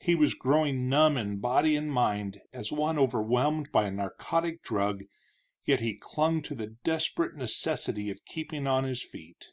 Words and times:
He 0.00 0.14
was 0.14 0.32
growing 0.32 0.88
numb 0.88 1.18
in 1.18 1.38
body 1.38 1.76
and 1.76 1.92
mind, 1.92 2.40
as 2.50 2.72
one 2.72 2.98
overwhelmed 2.98 3.70
by 3.72 3.84
a 3.86 3.90
narcotic 3.90 4.62
drug, 4.62 5.02
yet 5.66 5.80
he 5.80 5.98
clung 5.98 6.40
to 6.44 6.54
the 6.54 6.68
desperate 6.82 7.36
necessity 7.36 8.08
of 8.08 8.24
keeping 8.24 8.66
on 8.66 8.84
his 8.84 9.04
feet. 9.04 9.48